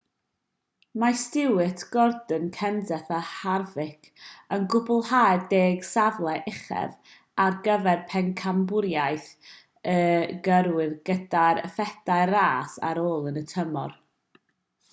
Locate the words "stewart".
1.23-1.81